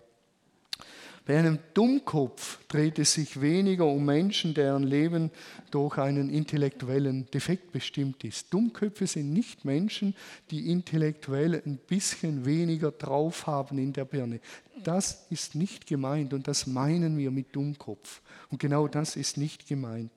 [1.26, 5.32] Bei einem Dummkopf dreht es sich weniger um Menschen, deren Leben
[5.72, 8.54] durch einen intellektuellen Defekt bestimmt ist.
[8.54, 10.14] Dummköpfe sind nicht Menschen,
[10.52, 14.38] die intellektuell ein bisschen weniger drauf haben in der Birne.
[14.84, 18.22] Das ist nicht gemeint und das meinen wir mit Dummkopf.
[18.52, 20.12] Und genau das ist nicht gemeint.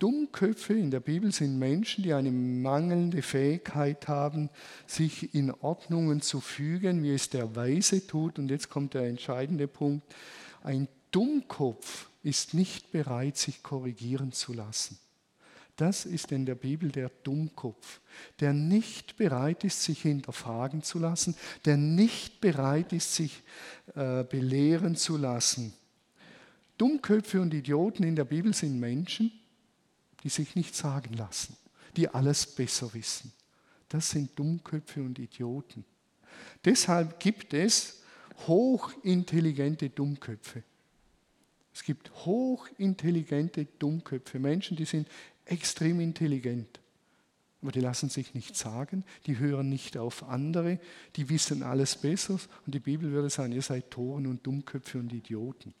[0.00, 4.48] Dummköpfe in der Bibel sind Menschen, die eine mangelnde Fähigkeit haben,
[4.86, 8.38] sich in Ordnungen zu fügen, wie es der Weise tut.
[8.38, 10.02] Und jetzt kommt der entscheidende Punkt.
[10.62, 14.98] Ein Dummkopf ist nicht bereit, sich korrigieren zu lassen.
[15.76, 18.00] Das ist in der Bibel der Dummkopf,
[18.40, 21.34] der nicht bereit ist, sich hinterfragen zu lassen,
[21.66, 23.42] der nicht bereit ist, sich
[23.94, 25.74] äh, belehren zu lassen.
[26.78, 29.32] Dummköpfe und Idioten in der Bibel sind Menschen,
[30.22, 31.56] die sich nicht sagen lassen,
[31.96, 33.32] die alles besser wissen.
[33.88, 35.84] Das sind Dummköpfe und Idioten.
[36.64, 38.02] Deshalb gibt es
[38.46, 40.62] hochintelligente Dummköpfe.
[41.72, 45.08] Es gibt hochintelligente Dummköpfe, Menschen, die sind
[45.44, 46.80] extrem intelligent,
[47.62, 50.78] aber die lassen sich nicht sagen, die hören nicht auf andere,
[51.16, 55.12] die wissen alles besser und die Bibel würde sagen, ihr seid Toren und Dummköpfe und
[55.12, 55.74] Idioten.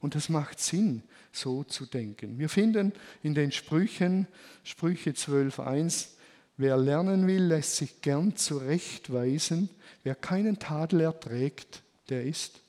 [0.00, 2.38] Und das macht Sinn, so zu denken.
[2.38, 4.26] Wir finden in den Sprüchen,
[4.62, 6.08] Sprüche 12.1,
[6.56, 9.68] wer lernen will, lässt sich gern zurechtweisen.
[10.04, 12.60] Wer keinen Tadel erträgt, der ist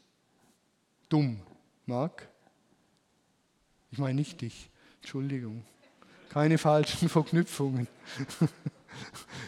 [1.10, 1.40] dumm.
[1.86, 2.28] Marc?
[3.92, 4.70] Ich meine nicht dich,
[5.02, 5.63] Entschuldigung.
[6.30, 7.88] Keine falschen Verknüpfungen.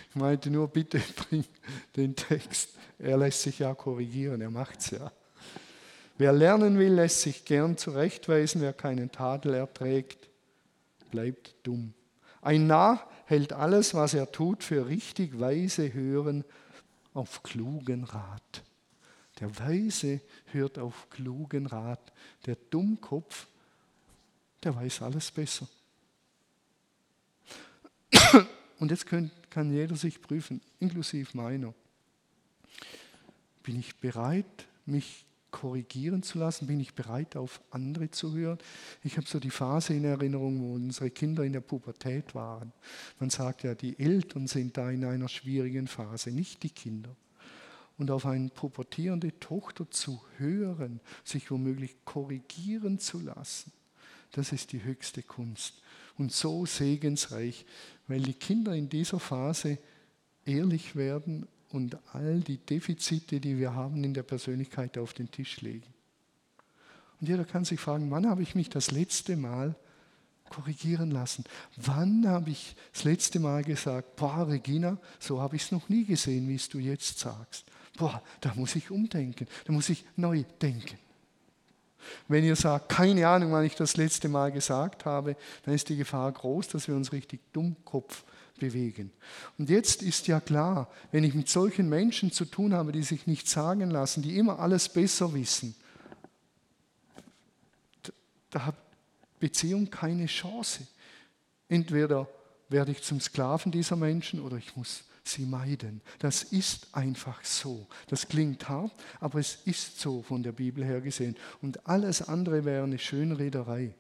[0.10, 1.44] Ich meinte nur, bitte bring
[1.96, 2.70] den Text.
[2.98, 5.12] Er lässt sich ja korrigieren, er macht es ja.
[6.20, 8.60] Wer lernen will, lässt sich gern zurechtweisen.
[8.60, 10.30] Wer keinen Tadel erträgt,
[11.12, 11.94] bleibt dumm.
[12.42, 16.44] Ein Narr hält alles, was er tut, für richtig weise hören
[17.14, 18.64] auf klugen Rat.
[19.40, 22.12] Der Weise hört auf klugen Rat.
[22.46, 23.48] Der Dummkopf,
[24.62, 25.70] der weiß alles besser.
[28.78, 31.74] Und jetzt kann jeder sich prüfen, inklusive meiner.
[33.64, 36.68] Bin ich bereit, mich korrigieren zu lassen?
[36.68, 38.60] Bin ich bereit, auf andere zu hören?
[39.04, 42.72] Ich habe so die Phase in Erinnerung, wo unsere Kinder in der Pubertät waren.
[43.20, 47.16] Man sagt ja, die Eltern sind da in einer schwierigen Phase, nicht die Kinder.
[47.98, 53.74] Und auf eine pubertierende Tochter zu hören, sich womöglich korrigieren zu lassen,
[54.32, 55.82] das ist die höchste Kunst.
[56.18, 57.66] Und so segensreich,
[58.08, 59.80] weil die Kinder in dieser Phase
[60.46, 65.62] ehrlich werden und all die Defizite, die wir haben in der Persönlichkeit, auf den Tisch
[65.62, 65.94] legen.
[67.22, 69.76] Und jeder kann sich fragen, wann habe ich mich das letzte Mal
[70.50, 71.44] korrigieren lassen?
[71.76, 76.06] Wann habe ich das letzte Mal gesagt, boah, Regina, so habe ich es noch nie
[76.06, 77.66] gesehen, wie es du jetzt sagst.
[77.98, 80.98] Boah, da muss ich umdenken, da muss ich neu denken.
[82.28, 85.98] Wenn ihr sagt, keine Ahnung, wann ich das letzte Mal gesagt habe, dann ist die
[85.98, 88.24] Gefahr groß, dass wir uns richtig Dummkopf
[88.60, 89.12] bewegen.
[89.58, 93.26] Und jetzt ist ja klar, wenn ich mit solchen Menschen zu tun habe, die sich
[93.28, 95.76] nicht sagen lassen, die immer alles besser wissen,
[98.50, 98.76] da hat
[99.40, 100.88] Beziehung keine Chance.
[101.68, 102.28] Entweder
[102.68, 106.02] werde ich zum Sklaven dieser Menschen oder ich muss sie meiden.
[106.20, 107.88] Das ist einfach so.
[108.08, 111.36] Das klingt hart, aber es ist so von der Bibel her gesehen.
[111.62, 113.94] Und alles andere wäre eine Schönrederei.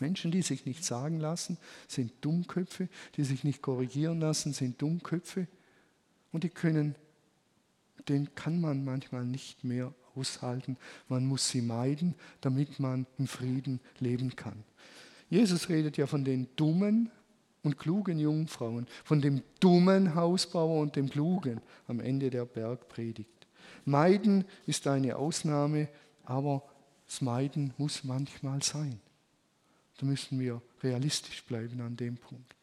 [0.00, 1.58] Menschen, die sich nicht sagen lassen,
[1.88, 5.46] sind Dummköpfe, die sich nicht korrigieren lassen, sind Dummköpfe
[6.32, 6.94] und die können,
[8.08, 10.76] den kann man manchmal nicht mehr aushalten.
[11.08, 14.64] Man muss sie meiden, damit man im Frieden leben kann.
[15.28, 17.10] Jesus redet ja von den dummen
[17.62, 23.46] und klugen Jungfrauen, von dem dummen Hausbauer und dem klugen am Ende der Bergpredigt.
[23.84, 25.88] Meiden ist eine Ausnahme,
[26.24, 26.62] aber
[27.06, 29.00] das Meiden muss manchmal sein.
[30.00, 32.56] Da müssen wir realistisch bleiben an dem Punkt.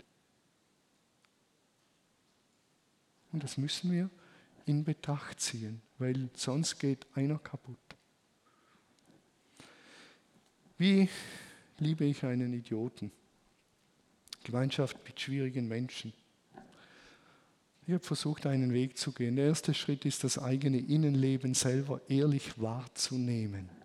[3.31, 4.09] Und das müssen wir
[4.65, 7.77] in Betracht ziehen, weil sonst geht einer kaputt.
[10.79, 11.07] Wie
[11.77, 13.11] liebe ich einen Idioten?
[14.43, 16.13] Gemeinschaft mit schwierigen Menschen.
[17.85, 19.35] Ich habe versucht, einen Weg zu gehen.
[19.35, 23.76] Der erste Schritt ist, das eigene Innenleben selber ehrlich wahrzunehmen.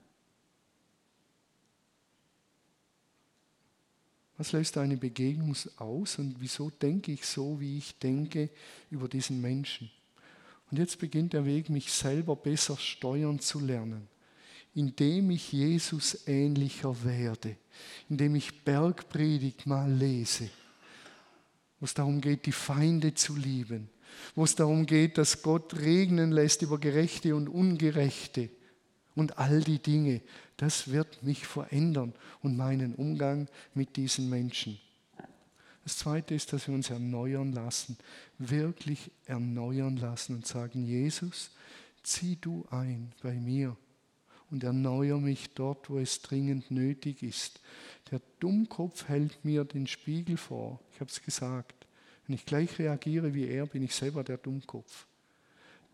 [4.42, 8.50] Was löst eine Begegnung aus und wieso denke ich so, wie ich denke
[8.90, 9.88] über diesen Menschen?
[10.68, 14.08] Und jetzt beginnt der Weg, mich selber besser steuern zu lernen,
[14.74, 17.54] indem ich Jesus ähnlicher werde,
[18.10, 20.50] indem ich Bergpredigt mal lese,
[21.78, 23.90] wo es darum geht, die Feinde zu lieben,
[24.34, 28.50] wo es darum geht, dass Gott regnen lässt über Gerechte und Ungerechte
[29.14, 30.20] und all die Dinge,
[30.56, 34.78] das wird mich verändern und meinen Umgang mit diesen Menschen.
[35.84, 37.96] Das Zweite ist, dass wir uns erneuern lassen,
[38.38, 41.50] wirklich erneuern lassen und sagen, Jesus,
[42.02, 43.76] zieh du ein bei mir
[44.50, 47.60] und erneuere mich dort, wo es dringend nötig ist.
[48.10, 50.80] Der Dummkopf hält mir den Spiegel vor.
[50.92, 51.86] Ich habe es gesagt.
[52.26, 55.06] Wenn ich gleich reagiere wie er, bin ich selber der Dummkopf.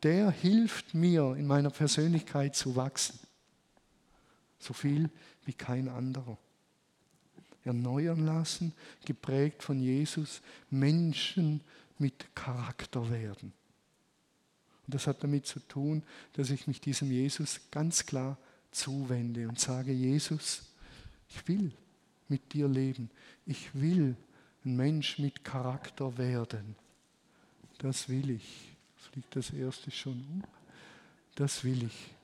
[0.03, 3.19] Der hilft mir, in meiner Persönlichkeit zu wachsen.
[4.59, 5.11] So viel
[5.45, 6.39] wie kein anderer.
[7.65, 8.73] Erneuern lassen,
[9.05, 10.41] geprägt von Jesus,
[10.71, 11.61] Menschen
[11.99, 13.53] mit Charakter werden.
[14.87, 18.39] Und das hat damit zu tun, dass ich mich diesem Jesus ganz klar
[18.71, 20.63] zuwende und sage, Jesus,
[21.29, 21.73] ich will
[22.29, 23.11] mit dir leben.
[23.45, 24.17] Ich will
[24.65, 26.75] ein Mensch mit Charakter werden.
[27.79, 28.68] Das will ich.
[28.99, 30.45] Fliegt das erste schon um?
[31.35, 32.15] Das will ich.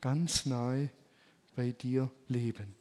[0.00, 0.90] Ganz nahe
[1.54, 2.74] bei dir leben.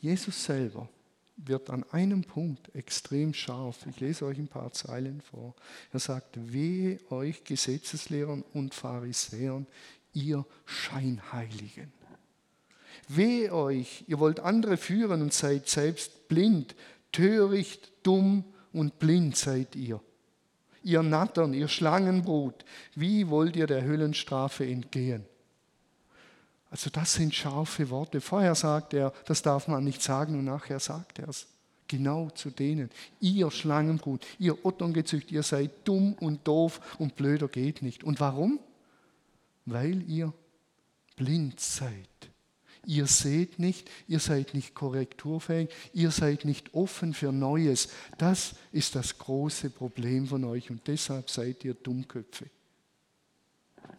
[0.00, 0.88] Jesus selber
[1.36, 3.86] wird an einem Punkt extrem scharf.
[3.86, 5.54] Ich lese euch ein paar Zeilen vor.
[5.92, 9.66] Er sagt, wehe euch Gesetzeslehrern und Pharisäern,
[10.12, 11.92] ihr Scheinheiligen.
[13.08, 16.74] Weh euch, ihr wollt andere führen und seid selbst blind,
[17.12, 20.00] töricht, dumm und blind seid ihr.
[20.84, 22.64] Ihr Nattern, ihr Schlangenbrut,
[22.94, 25.24] wie wollt ihr der Höllenstrafe entgehen?
[26.70, 28.20] Also das sind scharfe Worte.
[28.20, 31.46] Vorher sagt er, das darf man nicht sagen und nachher sagt er es.
[31.88, 32.90] Genau zu denen.
[33.20, 38.04] Ihr Schlangenbrut, ihr Otterngezücht, ihr seid dumm und doof und blöder geht nicht.
[38.04, 38.58] Und warum?
[39.66, 40.32] weil ihr
[41.16, 42.08] blind seid.
[42.86, 47.88] Ihr seht nicht, ihr seid nicht korrekturfähig, ihr seid nicht offen für Neues.
[48.18, 52.46] Das ist das große Problem von euch und deshalb seid ihr Dummköpfe.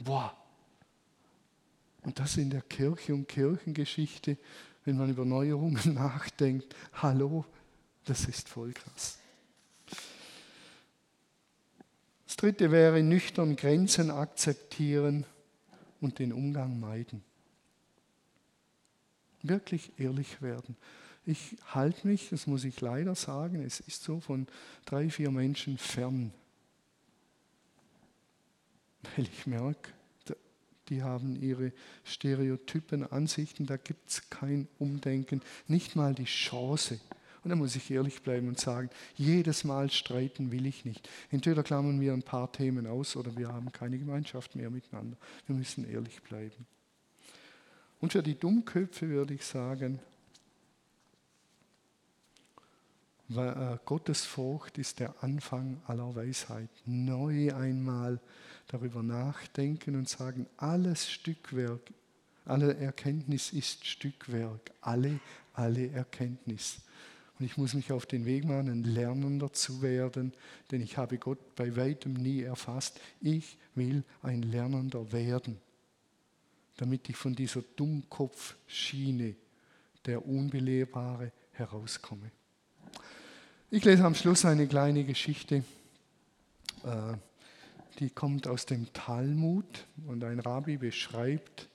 [0.03, 0.35] Boah.
[2.03, 4.37] Und das in der Kirche und Kirchengeschichte,
[4.83, 6.75] wenn man über Neuerungen nachdenkt.
[6.93, 7.45] Hallo,
[8.05, 9.17] das ist voll krass.
[12.27, 15.25] Das dritte wäre nüchtern Grenzen akzeptieren
[16.01, 17.23] und den Umgang meiden.
[19.47, 20.75] Wirklich ehrlich werden.
[21.25, 24.47] Ich halte mich, das muss ich leider sagen, es ist so von
[24.85, 26.31] drei, vier Menschen fern.
[29.15, 29.91] Weil ich merke,
[30.89, 31.71] die haben ihre
[32.03, 36.99] stereotypen Ansichten, da gibt es kein Umdenken, nicht mal die Chance.
[37.43, 41.07] Und da muss ich ehrlich bleiben und sagen, jedes Mal streiten will ich nicht.
[41.29, 45.17] Entweder klammern wir ein paar Themen aus oder wir haben keine Gemeinschaft mehr miteinander.
[45.45, 46.65] Wir müssen ehrlich bleiben.
[48.05, 49.99] Und für die Dummköpfe würde ich sagen,
[53.35, 56.69] äh, Gottes Furcht ist der Anfang aller Weisheit.
[56.85, 58.19] Neu einmal
[58.67, 61.81] darüber nachdenken und sagen, alles Stückwerk,
[62.45, 65.19] alle Erkenntnis ist Stückwerk, alle,
[65.53, 66.81] alle Erkenntnis.
[67.39, 70.31] Und ich muss mich auf den Weg machen, ein Lernender zu werden,
[70.69, 72.99] denn ich habe Gott bei weitem nie erfasst.
[73.19, 75.57] Ich will ein Lernender werden,
[76.77, 79.35] damit ich von dieser Dummkopfschiene,
[80.05, 82.31] der Unbelehrbare, herauskomme.
[83.71, 85.63] Ich lese am Schluss eine kleine Geschichte,
[86.83, 87.13] äh,
[87.99, 91.69] die kommt aus dem Talmud und ein Rabbi beschreibt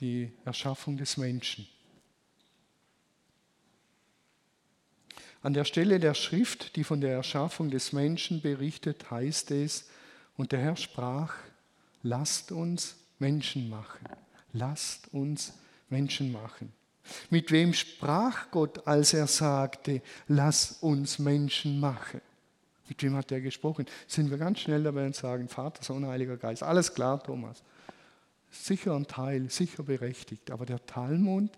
[0.00, 1.66] die Erschaffung des Menschen.
[5.40, 9.88] An der Stelle der Schrift, die von der Erschaffung des Menschen berichtet, heißt es,
[10.36, 11.34] und der Herr sprach,
[12.02, 14.06] lasst uns Menschen machen.
[14.52, 15.52] Lasst uns
[15.88, 16.72] Menschen machen.
[17.30, 22.20] Mit wem sprach Gott, als er sagte, lass uns Menschen machen?
[22.88, 23.86] Mit wem hat er gesprochen?
[24.06, 26.62] Sind wir ganz schnell dabei und sagen, Vater, Sohn, Heiliger Geist.
[26.62, 27.62] Alles klar, Thomas.
[28.50, 30.50] Sicher ein Teil, sicher berechtigt.
[30.50, 31.50] Aber der Talmud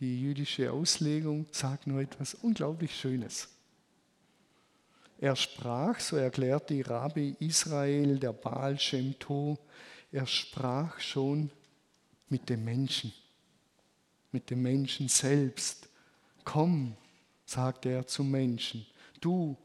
[0.00, 3.48] die jüdische Auslegung sagt nur etwas unglaublich Schönes.
[5.18, 9.58] Er sprach, so erklärt die Rabbi Israel, der Baal Shem To,
[10.12, 11.50] er sprach schon
[12.28, 13.12] mit dem Menschen,
[14.32, 15.88] mit dem Menschen selbst.
[16.44, 16.96] Komm,
[17.44, 18.86] sagte er zum Menschen,
[19.20, 19.56] du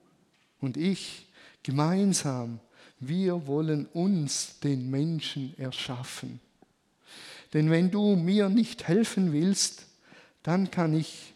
[0.59, 1.27] und ich
[1.63, 2.59] gemeinsam,
[2.99, 6.39] wir wollen uns den Menschen erschaffen.
[7.53, 9.87] Denn wenn du mir nicht helfen willst,
[10.43, 11.33] dann kann ich,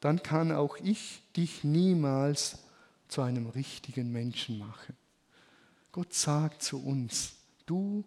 [0.00, 2.58] dann kann auch ich dich niemals
[3.08, 4.96] zu einem richtigen Menschen machen.
[5.90, 7.34] Gott sagt zu uns,
[7.66, 8.04] du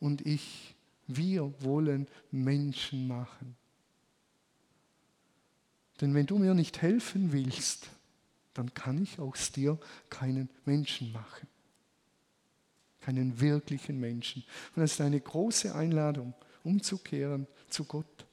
[0.00, 0.74] und ich,
[1.06, 3.56] wir wollen Menschen machen.
[6.00, 7.88] Denn wenn du mir nicht helfen willst,
[8.54, 9.78] dann kann ich aus dir
[10.10, 11.48] keinen Menschen machen.
[13.00, 14.42] keinen wirklichen Menschen.
[14.74, 16.34] Und das ist eine große Einladung,
[16.64, 18.26] umzukehren zu Gott.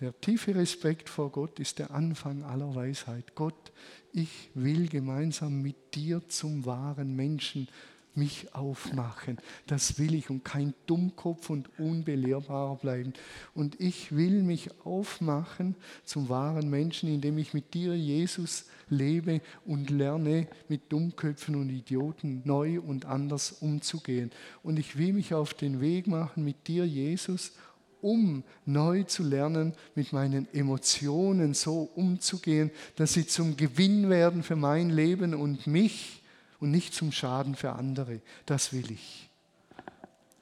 [0.00, 3.36] Der tiefe Respekt vor Gott ist der Anfang aller Weisheit.
[3.36, 3.72] Gott,
[4.12, 7.68] ich will gemeinsam mit dir zum wahren Menschen
[8.16, 9.38] mich aufmachen.
[9.66, 13.12] Das will ich und kein Dummkopf und unbelehrbarer bleiben.
[13.54, 19.90] Und ich will mich aufmachen zum wahren Menschen, indem ich mit dir, Jesus, lebe und
[19.90, 24.30] lerne, mit Dummköpfen und Idioten neu und anders umzugehen.
[24.62, 27.52] Und ich will mich auf den Weg machen mit dir, Jesus,
[28.00, 34.56] um neu zu lernen, mit meinen Emotionen so umzugehen, dass sie zum Gewinn werden für
[34.56, 36.22] mein Leben und mich
[36.60, 38.20] und nicht zum Schaden für andere.
[38.46, 39.30] Das will ich.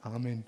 [0.01, 0.45] Amen.